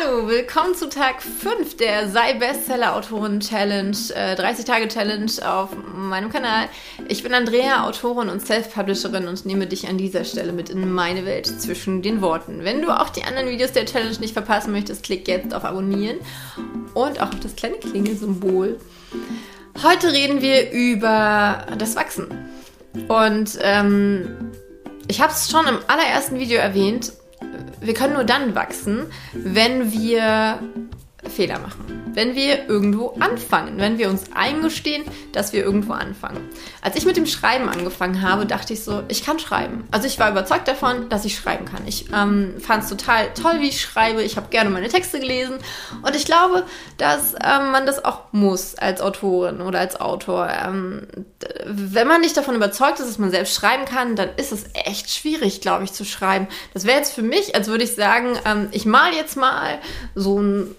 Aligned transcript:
Hallo, 0.00 0.28
willkommen 0.28 0.74
zu 0.74 0.88
Tag 0.88 1.22
5 1.22 1.76
der 1.76 2.08
Sei 2.08 2.34
Bestseller 2.34 2.94
Autorin 2.94 3.40
Challenge, 3.40 3.96
äh, 4.14 4.36
30 4.36 4.64
Tage 4.64 4.86
Challenge 4.88 5.30
auf 5.44 5.70
meinem 5.94 6.30
Kanal. 6.30 6.68
Ich 7.08 7.22
bin 7.22 7.34
Andrea, 7.34 7.84
Autorin 7.84 8.28
und 8.28 8.44
Self-Publisherin 8.44 9.26
und 9.26 9.46
nehme 9.46 9.66
dich 9.66 9.88
an 9.88 9.98
dieser 9.98 10.24
Stelle 10.24 10.52
mit 10.52 10.68
in 10.68 10.92
meine 10.92 11.24
Welt 11.24 11.46
zwischen 11.46 12.02
den 12.02 12.20
Worten. 12.20 12.64
Wenn 12.64 12.82
du 12.82 12.90
auch 12.90 13.08
die 13.08 13.24
anderen 13.24 13.48
Videos 13.48 13.72
der 13.72 13.86
Challenge 13.86 14.18
nicht 14.20 14.34
verpassen 14.34 14.72
möchtest, 14.72 15.02
klick 15.02 15.26
jetzt 15.26 15.54
auf 15.54 15.64
Abonnieren 15.64 16.18
und 16.94 17.20
auch 17.20 17.28
auf 17.28 17.40
das 17.40 17.56
kleine 17.56 17.78
Klingelsymbol. 17.78 18.78
Heute 19.82 20.12
reden 20.12 20.42
wir 20.42 20.70
über 20.70 21.66
das 21.76 21.96
Wachsen. 21.96 22.28
Und 23.08 23.58
ähm, 23.62 24.52
ich 25.08 25.20
habe 25.20 25.32
es 25.32 25.50
schon 25.50 25.66
im 25.66 25.78
allerersten 25.88 26.38
Video 26.38 26.58
erwähnt 26.58 27.12
wir 27.80 27.94
können 27.94 28.14
nur 28.14 28.24
dann 28.24 28.54
wachsen, 28.54 29.06
wenn 29.32 29.92
wir 29.92 30.58
Fehler 31.28 31.58
machen. 31.58 32.10
Wenn 32.14 32.34
wir 32.34 32.68
irgendwo 32.68 33.14
anfangen, 33.20 33.78
wenn 33.78 33.98
wir 33.98 34.08
uns 34.08 34.24
eingestehen, 34.34 35.04
dass 35.32 35.52
wir 35.52 35.64
irgendwo 35.64 35.92
anfangen. 35.92 36.48
Als 36.82 36.96
ich 36.96 37.04
mit 37.04 37.16
dem 37.16 37.26
Schreiben 37.26 37.68
angefangen 37.68 38.22
habe, 38.22 38.46
dachte 38.46 38.72
ich 38.72 38.82
so, 38.82 39.02
ich 39.08 39.24
kann 39.24 39.38
schreiben. 39.38 39.84
Also 39.90 40.06
ich 40.06 40.18
war 40.18 40.30
überzeugt 40.30 40.66
davon, 40.66 41.08
dass 41.08 41.24
ich 41.24 41.36
schreiben 41.36 41.64
kann. 41.64 41.86
Ich 41.86 42.06
ähm, 42.12 42.54
fand 42.60 42.84
es 42.84 42.88
total 42.88 43.32
toll, 43.34 43.60
wie 43.60 43.68
ich 43.68 43.80
schreibe. 43.80 44.22
Ich 44.22 44.36
habe 44.36 44.48
gerne 44.48 44.70
meine 44.70 44.88
Texte 44.88 45.20
gelesen. 45.20 45.58
Und 46.02 46.16
ich 46.16 46.24
glaube, 46.24 46.64
dass 46.96 47.34
ähm, 47.34 47.70
man 47.72 47.86
das 47.86 48.04
auch 48.04 48.32
muss 48.32 48.74
als 48.74 49.00
Autorin 49.00 49.60
oder 49.60 49.78
als 49.78 50.00
Autor. 50.00 50.48
Ähm, 50.50 51.06
wenn 51.66 52.08
man 52.08 52.20
nicht 52.20 52.36
davon 52.36 52.54
überzeugt 52.54 53.00
ist, 53.00 53.08
dass 53.08 53.18
man 53.18 53.30
selbst 53.30 53.54
schreiben 53.54 53.84
kann, 53.84 54.16
dann 54.16 54.30
ist 54.36 54.52
es 54.52 54.64
echt 54.74 55.10
schwierig, 55.10 55.60
glaube 55.60 55.84
ich, 55.84 55.92
zu 55.92 56.04
schreiben. 56.04 56.48
Das 56.74 56.84
wäre 56.84 56.98
jetzt 56.98 57.12
für 57.12 57.22
mich, 57.22 57.54
als 57.54 57.68
würde 57.68 57.84
ich 57.84 57.94
sagen, 57.94 58.38
ähm, 58.44 58.68
ich 58.72 58.86
mal 58.86 59.12
jetzt 59.12 59.36
mal 59.36 59.78
so 60.14 60.40
ein 60.40 60.74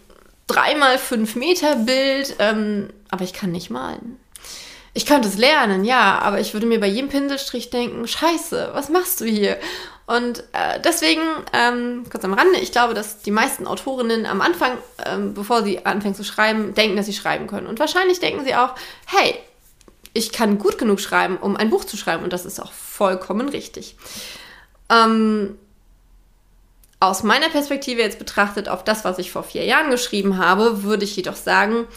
3x5 0.49 1.37
Meter 1.37 1.75
Bild, 1.75 2.35
ähm, 2.39 2.89
aber 3.09 3.23
ich 3.23 3.33
kann 3.33 3.51
nicht 3.51 3.69
malen. 3.69 4.19
Ich 4.93 5.05
könnte 5.05 5.27
es 5.27 5.37
lernen, 5.37 5.85
ja, 5.85 6.19
aber 6.19 6.39
ich 6.39 6.53
würde 6.53 6.65
mir 6.65 6.79
bei 6.79 6.87
jedem 6.87 7.09
Pinselstrich 7.09 7.69
denken, 7.69 8.07
scheiße, 8.07 8.71
was 8.73 8.89
machst 8.89 9.21
du 9.21 9.25
hier? 9.25 9.57
Und 10.07 10.39
äh, 10.53 10.79
deswegen, 10.83 11.21
ähm, 11.53 12.03
kurz 12.09 12.25
am 12.25 12.33
Rande, 12.33 12.57
ich 12.59 12.71
glaube, 12.71 12.95
dass 12.95 13.19
die 13.19 13.29
meisten 13.29 13.67
Autorinnen 13.67 14.25
am 14.25 14.41
Anfang, 14.41 14.79
ähm, 15.05 15.35
bevor 15.35 15.63
sie 15.63 15.85
anfangen 15.85 16.15
zu 16.15 16.23
schreiben, 16.23 16.73
denken, 16.73 16.97
dass 16.97 17.05
sie 17.05 17.13
schreiben 17.13 17.45
können. 17.45 17.67
Und 17.67 17.77
wahrscheinlich 17.77 18.19
denken 18.19 18.43
sie 18.43 18.55
auch, 18.55 18.73
hey, 19.05 19.35
ich 20.13 20.31
kann 20.31 20.57
gut 20.57 20.79
genug 20.79 20.99
schreiben, 20.99 21.37
um 21.37 21.55
ein 21.55 21.69
Buch 21.69 21.85
zu 21.85 21.95
schreiben. 21.95 22.23
Und 22.23 22.33
das 22.33 22.45
ist 22.45 22.59
auch 22.59 22.71
vollkommen 22.71 23.49
richtig. 23.49 23.95
Ähm, 24.89 25.59
aus 26.99 27.23
meiner 27.23 27.49
Perspektive 27.49 28.01
jetzt 28.01 28.19
betrachtet 28.19 28.67
auf 28.67 28.83
das, 28.83 29.05
was 29.05 29.19
ich 29.19 29.31
vor 29.31 29.43
vier 29.43 29.63
Jahren 29.63 29.89
geschrieben 29.89 30.37
habe, 30.37 30.83
würde 30.83 31.05
ich 31.05 31.15
jedoch 31.15 31.35
sagen, 31.35 31.87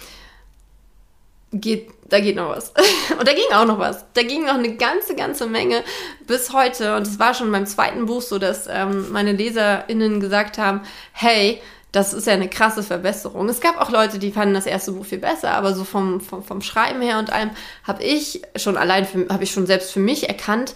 geht, 1.53 1.91
da 2.09 2.21
geht 2.21 2.37
noch 2.37 2.51
was. 2.51 2.73
Und 3.19 3.27
da 3.27 3.33
ging 3.33 3.53
auch 3.53 3.67
noch 3.67 3.79
was. 3.79 4.05
Da 4.15 4.23
ging 4.23 4.45
noch 4.45 4.55
eine 4.55 4.77
ganze, 4.77 5.15
ganze 5.15 5.47
Menge 5.47 5.83
bis 6.27 6.53
heute. 6.53 6.97
Und 6.97 7.07
es 7.07 7.19
war 7.19 7.35
schon 7.35 7.51
beim 7.51 7.67
zweiten 7.67 8.07
Buch 8.07 8.23
so, 8.23 8.39
dass 8.39 8.67
ähm, 8.69 9.11
meine 9.11 9.33
LeserInnen 9.33 10.21
gesagt 10.21 10.59
haben, 10.59 10.83
hey, 11.13 11.61
das 11.91 12.15
ist 12.15 12.27
ja 12.27 12.33
eine 12.33 12.49
krasse 12.49 12.83
Verbesserung. 12.83 13.49
Es 13.51 13.61
gab 13.61 13.79
auch 13.79 13.91
Leute, 13.91 14.19
die 14.19 14.33
fanden 14.33 14.55
das 14.55 14.65
erste 14.65 14.93
Buch 14.93 15.05
viel 15.05 15.19
besser, 15.19 15.51
aber 15.51 15.75
so 15.75 15.85
vom, 15.85 16.23
vom, 16.23 16.43
vom 16.43 16.63
Schreiben 16.63 17.03
her 17.03 17.19
und 17.19 17.31
allem 17.31 17.51
habe 17.85 18.03
ich 18.03 18.41
schon 18.57 18.79
allein, 18.79 19.07
habe 19.29 19.45
ich 19.45 19.53
schon 19.53 19.67
selbst 19.67 19.93
für 19.93 20.01
mich 20.01 20.27
erkannt, 20.27 20.75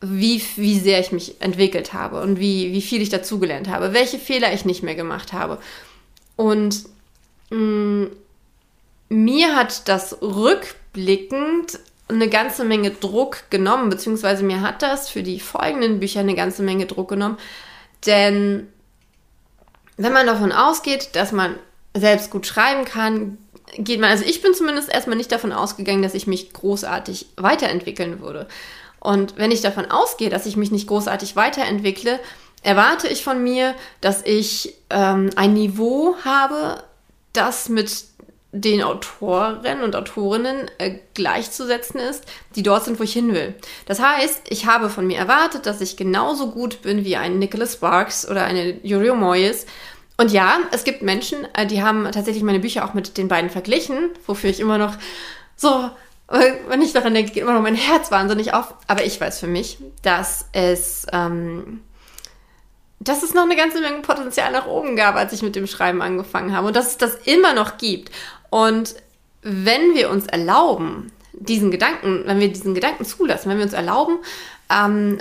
wie, 0.00 0.42
wie 0.56 0.78
sehr 0.78 1.00
ich 1.00 1.12
mich 1.12 1.40
entwickelt 1.40 1.92
habe 1.92 2.20
und 2.20 2.38
wie, 2.38 2.72
wie 2.72 2.82
viel 2.82 3.02
ich 3.02 3.08
dazugelernt 3.08 3.68
habe, 3.68 3.92
welche 3.92 4.18
Fehler 4.18 4.52
ich 4.52 4.64
nicht 4.64 4.82
mehr 4.82 4.94
gemacht 4.94 5.32
habe. 5.32 5.58
Und 6.36 6.84
mh, 7.50 7.58
mm, 7.58 8.10
mir 9.10 9.56
hat 9.56 9.88
das 9.88 10.20
rückblickend 10.20 11.80
eine 12.08 12.28
ganze 12.28 12.64
Menge 12.64 12.90
Druck 12.90 13.50
genommen, 13.50 13.90
beziehungsweise 13.90 14.42
mir 14.42 14.60
hat 14.60 14.82
das 14.82 15.08
für 15.08 15.22
die 15.22 15.40
folgenden 15.40 16.00
Bücher 16.00 16.20
eine 16.20 16.34
ganze 16.34 16.62
Menge 16.62 16.86
Druck 16.86 17.08
genommen. 17.08 17.38
Denn 18.06 18.68
wenn 19.96 20.12
man 20.12 20.26
davon 20.26 20.52
ausgeht, 20.52 21.10
dass 21.14 21.32
man 21.32 21.56
selbst 21.94 22.30
gut 22.30 22.46
schreiben 22.46 22.84
kann, 22.84 23.38
geht 23.76 24.00
man, 24.00 24.10
also 24.10 24.24
ich 24.24 24.40
bin 24.40 24.54
zumindest 24.54 24.88
erstmal 24.88 25.16
nicht 25.16 25.32
davon 25.32 25.52
ausgegangen, 25.52 26.02
dass 26.02 26.14
ich 26.14 26.26
mich 26.26 26.52
großartig 26.52 27.26
weiterentwickeln 27.36 28.20
würde. 28.20 28.48
Und 29.00 29.36
wenn 29.36 29.50
ich 29.50 29.60
davon 29.60 29.90
ausgehe, 29.90 30.30
dass 30.30 30.46
ich 30.46 30.56
mich 30.56 30.70
nicht 30.70 30.88
großartig 30.88 31.36
weiterentwickle, 31.36 32.18
erwarte 32.62 33.08
ich 33.08 33.22
von 33.22 33.42
mir, 33.42 33.74
dass 34.00 34.22
ich 34.24 34.74
ähm, 34.90 35.30
ein 35.36 35.54
Niveau 35.54 36.16
habe, 36.24 36.82
das 37.32 37.68
mit 37.68 38.04
den 38.50 38.82
Autoren 38.82 39.82
und 39.82 39.94
Autorinnen 39.94 40.70
äh, 40.78 40.98
gleichzusetzen 41.14 42.00
ist, 42.00 42.24
die 42.56 42.62
dort 42.62 42.84
sind, 42.84 42.98
wo 42.98 43.04
ich 43.04 43.12
hin 43.12 43.34
will. 43.34 43.54
Das 43.86 44.00
heißt, 44.00 44.42
ich 44.48 44.66
habe 44.66 44.88
von 44.88 45.06
mir 45.06 45.18
erwartet, 45.18 45.66
dass 45.66 45.82
ich 45.82 45.98
genauso 45.98 46.50
gut 46.50 46.80
bin 46.80 47.04
wie 47.04 47.16
ein 47.16 47.38
Nicholas 47.38 47.74
Sparks 47.74 48.26
oder 48.28 48.44
eine 48.44 48.78
Yurio 48.82 49.14
Moyes. 49.14 49.66
Und 50.16 50.32
ja, 50.32 50.58
es 50.72 50.84
gibt 50.84 51.02
Menschen, 51.02 51.46
äh, 51.54 51.66
die 51.66 51.82
haben 51.82 52.10
tatsächlich 52.10 52.42
meine 52.42 52.60
Bücher 52.60 52.84
auch 52.84 52.94
mit 52.94 53.18
den 53.18 53.28
beiden 53.28 53.50
verglichen, 53.50 54.10
wofür 54.26 54.48
ich 54.48 54.60
immer 54.60 54.78
noch 54.78 54.94
so 55.54 55.90
wenn 56.28 56.82
ich 56.82 56.92
daran 56.92 57.14
denke, 57.14 57.32
geht 57.32 57.42
immer 57.42 57.54
noch 57.54 57.62
mein 57.62 57.74
Herz 57.74 58.10
wahnsinnig 58.10 58.52
auf. 58.52 58.74
Aber 58.86 59.04
ich 59.04 59.20
weiß 59.20 59.40
für 59.40 59.46
mich, 59.46 59.78
dass 60.02 60.46
es, 60.52 61.06
ähm, 61.12 61.80
dass 63.00 63.22
es 63.22 63.32
noch 63.32 63.44
eine 63.44 63.56
ganze 63.56 63.80
Menge 63.80 64.02
Potenzial 64.02 64.52
nach 64.52 64.66
oben 64.66 64.94
gab, 64.94 65.16
als 65.16 65.32
ich 65.32 65.42
mit 65.42 65.56
dem 65.56 65.66
Schreiben 65.66 66.02
angefangen 66.02 66.54
habe. 66.54 66.66
Und 66.66 66.76
dass 66.76 66.88
es 66.88 66.98
das 66.98 67.14
immer 67.24 67.54
noch 67.54 67.78
gibt. 67.78 68.10
Und 68.50 68.94
wenn 69.42 69.94
wir 69.94 70.10
uns 70.10 70.26
erlauben, 70.26 71.12
diesen 71.32 71.70
Gedanken, 71.70 72.24
wenn 72.26 72.40
wir 72.40 72.48
diesen 72.48 72.74
Gedanken 72.74 73.04
zulassen, 73.04 73.48
wenn 73.48 73.58
wir 73.58 73.64
uns 73.64 73.72
erlauben, 73.72 74.18
ähm, 74.70 75.20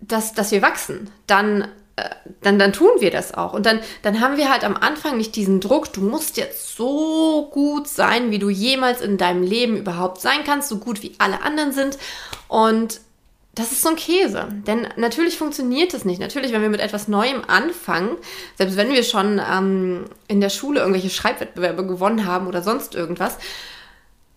dass, 0.00 0.32
dass 0.32 0.52
wir 0.52 0.62
wachsen, 0.62 1.10
dann 1.26 1.68
dann, 2.40 2.58
dann 2.58 2.72
tun 2.72 2.90
wir 2.98 3.10
das 3.10 3.34
auch. 3.34 3.52
Und 3.52 3.66
dann, 3.66 3.80
dann 4.02 4.20
haben 4.20 4.36
wir 4.36 4.50
halt 4.50 4.64
am 4.64 4.76
Anfang 4.76 5.16
nicht 5.16 5.36
diesen 5.36 5.60
Druck, 5.60 5.92
du 5.92 6.00
musst 6.00 6.36
jetzt 6.36 6.76
so 6.76 7.48
gut 7.52 7.86
sein, 7.88 8.30
wie 8.30 8.38
du 8.38 8.50
jemals 8.50 9.00
in 9.00 9.16
deinem 9.16 9.42
Leben 9.42 9.76
überhaupt 9.76 10.20
sein 10.20 10.44
kannst, 10.44 10.68
so 10.68 10.78
gut 10.78 11.02
wie 11.02 11.14
alle 11.18 11.42
anderen 11.42 11.72
sind. 11.72 11.98
Und 12.48 13.00
das 13.54 13.70
ist 13.70 13.82
so 13.82 13.90
ein 13.90 13.96
Käse. 13.96 14.48
Denn 14.66 14.88
natürlich 14.96 15.38
funktioniert 15.38 15.94
es 15.94 16.04
nicht. 16.04 16.20
Natürlich, 16.20 16.52
wenn 16.52 16.62
wir 16.62 16.68
mit 16.68 16.80
etwas 16.80 17.06
Neuem 17.06 17.42
anfangen, 17.46 18.16
selbst 18.56 18.76
wenn 18.76 18.92
wir 18.92 19.04
schon 19.04 19.40
ähm, 19.48 20.06
in 20.26 20.40
der 20.40 20.50
Schule 20.50 20.80
irgendwelche 20.80 21.10
Schreibwettbewerbe 21.10 21.86
gewonnen 21.86 22.26
haben 22.26 22.48
oder 22.48 22.62
sonst 22.62 22.96
irgendwas, 22.96 23.38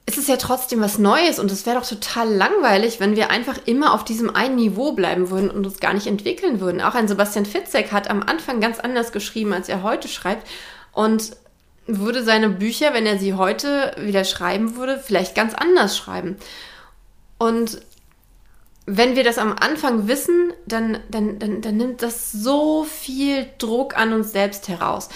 ist 0.08 0.18
es 0.18 0.28
ja 0.28 0.38
trotzdem 0.38 0.80
was 0.80 0.98
Neues 0.98 1.38
und 1.38 1.52
es 1.52 1.66
wäre 1.66 1.78
doch 1.78 1.88
total 1.88 2.34
langweilig, 2.34 3.02
wenn 3.02 3.18
wir 3.18 3.30
einfach 3.30 3.60
immer 3.66 3.94
auf 3.94 4.06
diesem 4.06 4.34
einen 4.34 4.56
Niveau 4.56 4.94
bleiben 4.94 5.30
würden 5.30 5.52
und 5.52 5.66
uns 5.66 5.82
gar 5.82 5.94
nicht 5.94 6.08
entwickeln 6.08 6.62
würden. 6.62 6.82
Auch 6.82 6.96
ein 6.96 7.10
Sebastian 7.10 7.46
Fitzek 7.46 7.92
hat 7.92 8.10
am 8.10 8.24
Anfang 8.24 8.62
ganz 8.62 8.80
anders 8.80 9.12
geschrieben, 9.12 9.52
als 9.52 9.68
er 9.68 9.84
heute 9.84 10.08
schreibt 10.08 10.48
und 10.94 11.36
würde 11.88 12.24
seine 12.24 12.50
Bücher, 12.50 12.94
wenn 12.94 13.06
er 13.06 13.20
sie 13.20 13.34
heute 13.34 13.96
wieder 14.00 14.24
schreiben 14.24 14.78
würde, 14.78 14.98
vielleicht 14.98 15.36
ganz 15.36 15.54
anders 15.54 15.98
schreiben. 15.98 16.38
Und 17.38 17.82
wenn 18.86 19.18
wir 19.18 19.26
das 19.26 19.38
am 19.38 19.54
Anfang 19.60 20.08
wissen, 20.08 20.54
dann, 20.66 21.00
dann, 21.10 21.38
dann, 21.38 21.62
dann 21.62 21.76
nimmt 21.76 22.02
das 22.02 22.32
so 22.32 22.86
viel 22.86 23.46
Druck 23.58 23.98
an 23.98 24.14
uns 24.14 24.32
selbst 24.32 24.70
heraus. 24.70 25.10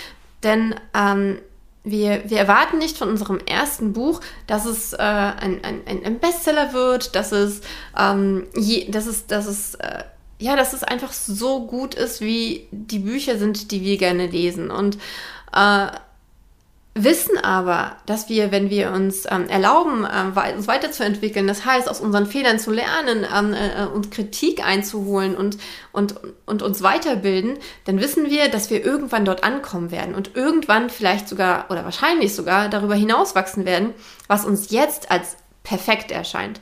Denn 0.43 0.75
ähm, 0.93 1.39
wir, 1.83 2.29
wir 2.29 2.37
erwarten 2.37 2.77
nicht 2.77 2.97
von 2.97 3.09
unserem 3.09 3.39
ersten 3.39 3.93
Buch, 3.93 4.21
dass 4.47 4.65
es 4.65 4.93
äh, 4.93 4.97
ein, 4.97 5.61
ein, 5.63 6.05
ein 6.05 6.19
Bestseller 6.19 6.73
wird, 6.73 7.15
dass 7.15 7.31
es, 7.31 7.61
ähm, 7.97 8.47
je, 8.55 8.89
dass 8.91 9.07
es, 9.07 9.25
dass 9.25 9.47
es, 9.47 9.75
äh, 9.75 10.03
ja, 10.39 10.55
dass 10.55 10.73
es 10.73 10.83
einfach 10.83 11.11
so 11.11 11.65
gut 11.65 11.95
ist, 11.95 12.21
wie 12.21 12.67
die 12.71 12.99
Bücher 12.99 13.37
sind, 13.37 13.71
die 13.71 13.81
wir 13.81 13.97
gerne 13.97 14.27
lesen. 14.27 14.69
Und 14.69 14.97
äh, 15.55 15.87
wissen 16.93 17.37
aber, 17.37 17.95
dass 18.05 18.27
wir, 18.27 18.51
wenn 18.51 18.69
wir 18.69 18.91
uns 18.91 19.25
ähm, 19.29 19.47
erlauben, 19.47 20.05
ähm, 20.11 20.33
uns 20.57 20.67
weiterzuentwickeln, 20.67 21.47
das 21.47 21.65
heißt, 21.65 21.89
aus 21.89 22.01
unseren 22.01 22.25
Fehlern 22.25 22.59
zu 22.59 22.71
lernen, 22.71 23.25
ähm, 23.33 23.53
äh, 23.53 23.85
uns 23.85 24.09
Kritik 24.09 24.65
einzuholen 24.65 25.35
und, 25.35 25.57
und, 25.93 26.15
und 26.45 26.61
uns 26.61 26.81
weiterbilden, 26.81 27.57
dann 27.85 28.01
wissen 28.01 28.29
wir, 28.29 28.49
dass 28.49 28.69
wir 28.69 28.83
irgendwann 28.83 29.23
dort 29.23 29.43
ankommen 29.43 29.91
werden 29.91 30.15
und 30.15 30.35
irgendwann 30.35 30.89
vielleicht 30.89 31.29
sogar 31.29 31.71
oder 31.71 31.85
wahrscheinlich 31.85 32.35
sogar 32.35 32.67
darüber 32.67 32.95
hinauswachsen 32.95 33.65
werden, 33.65 33.93
was 34.27 34.43
uns 34.45 34.71
jetzt 34.71 35.11
als 35.11 35.37
perfekt 35.63 36.11
erscheint. 36.11 36.59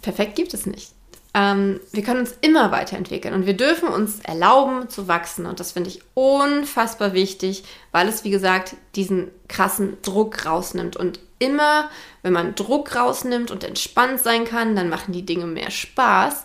Perfekt 0.00 0.36
gibt 0.36 0.54
es 0.54 0.64
nicht 0.64 0.97
ähm, 1.38 1.78
wir 1.92 2.02
können 2.02 2.20
uns 2.20 2.34
immer 2.40 2.72
weiterentwickeln 2.72 3.32
und 3.32 3.46
wir 3.46 3.56
dürfen 3.56 3.88
uns 3.88 4.18
erlauben 4.20 4.88
zu 4.88 5.06
wachsen. 5.06 5.46
Und 5.46 5.60
das 5.60 5.70
finde 5.72 5.90
ich 5.90 6.00
unfassbar 6.14 7.12
wichtig, 7.12 7.62
weil 7.92 8.08
es, 8.08 8.24
wie 8.24 8.30
gesagt, 8.30 8.74
diesen 8.96 9.30
krassen 9.46 9.98
Druck 10.02 10.46
rausnimmt. 10.46 10.96
Und 10.96 11.20
immer, 11.38 11.90
wenn 12.22 12.32
man 12.32 12.56
Druck 12.56 12.96
rausnimmt 12.96 13.52
und 13.52 13.62
entspannt 13.62 14.18
sein 14.18 14.44
kann, 14.46 14.74
dann 14.74 14.88
machen 14.88 15.12
die 15.12 15.24
Dinge 15.24 15.46
mehr 15.46 15.70
Spaß. 15.70 16.44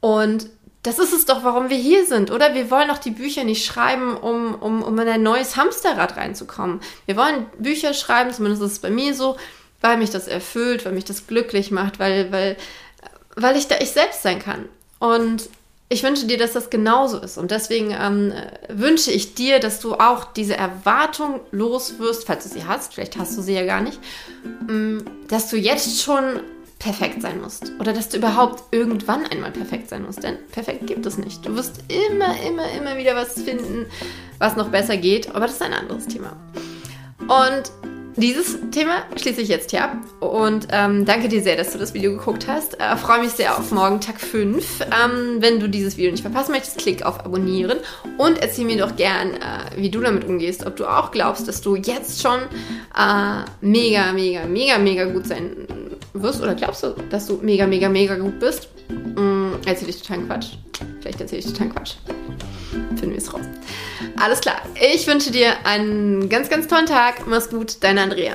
Und 0.00 0.48
das 0.84 1.00
ist 1.00 1.12
es 1.12 1.26
doch, 1.26 1.42
warum 1.42 1.68
wir 1.68 1.76
hier 1.76 2.06
sind, 2.06 2.30
oder? 2.30 2.54
Wir 2.54 2.70
wollen 2.70 2.88
doch 2.88 2.98
die 2.98 3.10
Bücher 3.10 3.42
nicht 3.42 3.64
schreiben, 3.64 4.16
um, 4.16 4.54
um, 4.54 4.82
um 4.82 4.98
in 5.00 5.08
ein 5.08 5.22
neues 5.22 5.56
Hamsterrad 5.56 6.16
reinzukommen. 6.16 6.80
Wir 7.06 7.16
wollen 7.16 7.46
Bücher 7.58 7.92
schreiben, 7.94 8.32
zumindest 8.32 8.62
ist 8.62 8.72
es 8.72 8.78
bei 8.78 8.90
mir 8.90 9.14
so, 9.14 9.36
weil 9.80 9.96
mich 9.96 10.10
das 10.10 10.28
erfüllt, 10.28 10.84
weil 10.84 10.92
mich 10.92 11.04
das 11.04 11.26
glücklich 11.26 11.70
macht, 11.70 11.98
weil, 11.98 12.30
weil, 12.30 12.56
weil 13.36 13.56
ich 13.56 13.68
da 13.68 13.76
ich 13.80 13.90
selbst 13.90 14.22
sein 14.22 14.38
kann. 14.38 14.68
Und 14.98 15.48
ich 15.88 16.02
wünsche 16.02 16.26
dir, 16.26 16.38
dass 16.38 16.52
das 16.52 16.70
genauso 16.70 17.18
ist. 17.18 17.36
Und 17.36 17.50
deswegen 17.50 17.90
ähm, 17.90 18.32
wünsche 18.68 19.10
ich 19.10 19.34
dir, 19.34 19.60
dass 19.60 19.80
du 19.80 19.94
auch 19.94 20.32
diese 20.32 20.56
Erwartung 20.56 21.40
loswirst, 21.50 22.24
falls 22.26 22.44
du 22.44 22.48
sie 22.48 22.64
hast, 22.64 22.94
vielleicht 22.94 23.18
hast 23.18 23.36
du 23.36 23.42
sie 23.42 23.52
ja 23.52 23.66
gar 23.66 23.82
nicht, 23.82 23.98
ähm, 24.70 25.04
dass 25.28 25.50
du 25.50 25.56
jetzt 25.56 26.00
schon 26.00 26.40
perfekt 26.78 27.20
sein 27.20 27.40
musst. 27.40 27.72
Oder 27.78 27.92
dass 27.92 28.08
du 28.08 28.16
überhaupt 28.16 28.62
irgendwann 28.70 29.26
einmal 29.26 29.50
perfekt 29.50 29.90
sein 29.90 30.04
musst. 30.04 30.22
Denn 30.22 30.38
perfekt 30.50 30.86
gibt 30.86 31.04
es 31.04 31.18
nicht. 31.18 31.44
Du 31.44 31.54
wirst 31.54 31.80
immer, 31.88 32.40
immer, 32.40 32.70
immer 32.72 32.96
wieder 32.96 33.14
was 33.14 33.34
finden, 33.34 33.86
was 34.38 34.56
noch 34.56 34.68
besser 34.68 34.96
geht. 34.96 35.28
Aber 35.34 35.40
das 35.40 35.52
ist 35.52 35.62
ein 35.62 35.74
anderes 35.74 36.06
Thema. 36.06 36.36
Und 37.20 37.70
dieses 38.16 38.58
Thema 38.70 39.04
schließe 39.16 39.40
ich 39.40 39.48
jetzt 39.48 39.70
hier 39.70 39.84
ab 39.84 39.96
und 40.20 40.68
ähm, 40.70 41.04
danke 41.04 41.28
dir 41.28 41.42
sehr, 41.42 41.56
dass 41.56 41.72
du 41.72 41.78
das 41.78 41.94
Video 41.94 42.12
geguckt 42.12 42.46
hast. 42.46 42.78
Äh, 42.80 42.96
Freue 42.96 43.20
mich 43.20 43.30
sehr 43.30 43.58
auf 43.58 43.70
morgen, 43.72 44.00
Tag 44.00 44.20
5. 44.20 44.80
Ähm, 44.80 45.36
wenn 45.40 45.60
du 45.60 45.68
dieses 45.68 45.96
Video 45.96 46.10
nicht 46.10 46.22
verpassen 46.22 46.52
möchtest, 46.52 46.78
klick 46.78 47.04
auf 47.04 47.20
Abonnieren 47.20 47.78
und 48.18 48.38
erzähl 48.42 48.64
mir 48.64 48.78
doch 48.78 48.96
gern, 48.96 49.34
äh, 49.34 49.76
wie 49.76 49.90
du 49.90 50.00
damit 50.00 50.24
umgehst. 50.24 50.66
Ob 50.66 50.76
du 50.76 50.86
auch 50.86 51.10
glaubst, 51.10 51.48
dass 51.48 51.60
du 51.60 51.76
jetzt 51.76 52.22
schon 52.22 52.40
äh, 52.96 53.44
mega, 53.60 54.12
mega, 54.12 54.44
mega, 54.46 54.78
mega 54.78 55.04
gut 55.06 55.26
sein 55.26 55.56
wirst 56.12 56.42
oder 56.42 56.54
glaubst 56.54 56.82
du, 56.82 56.94
dass 57.10 57.26
du 57.26 57.38
mega, 57.42 57.66
mega, 57.66 57.88
mega 57.88 58.16
gut 58.16 58.38
bist. 58.38 58.68
Mm, 58.90 59.52
erzähl 59.66 59.88
ich 59.88 60.02
total 60.02 60.24
Quatsch. 60.26 60.48
Vielleicht 61.00 61.20
erzähle 61.20 61.40
ich 61.40 61.46
total 61.46 61.68
Quatsch. 61.70 61.94
Finden 62.72 63.10
wir 63.10 63.18
es 63.18 63.32
raus. 63.32 63.42
Alles 64.16 64.40
klar. 64.40 64.62
Ich 64.74 65.06
wünsche 65.06 65.30
dir 65.30 65.64
einen 65.64 66.28
ganz, 66.28 66.48
ganz 66.48 66.66
tollen 66.66 66.86
Tag. 66.86 67.26
Mach's 67.26 67.50
gut, 67.50 67.82
deine 67.82 68.02
Andrea. 68.02 68.34